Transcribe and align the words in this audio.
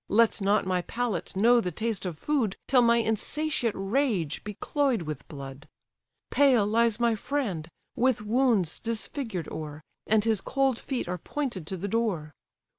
Let 0.09 0.41
not 0.41 0.65
my 0.65 0.81
palate 0.81 1.35
know 1.35 1.61
the 1.61 1.69
taste 1.69 2.07
of 2.07 2.17
food, 2.17 2.57
Till 2.67 2.81
my 2.81 2.97
insatiate 2.97 3.75
rage 3.75 4.43
be 4.43 4.55
cloy'd 4.55 5.03
with 5.03 5.27
blood: 5.27 5.67
Pale 6.31 6.65
lies 6.65 6.99
my 6.99 7.13
friend, 7.13 7.69
with 7.95 8.23
wounds 8.23 8.79
disfigured 8.79 9.47
o'er, 9.51 9.83
And 10.07 10.23
his 10.25 10.41
cold 10.41 10.79
feet 10.79 11.07
are 11.07 11.19
pointed 11.19 11.67
to 11.67 11.77
the 11.77 11.87
door. 11.87 12.33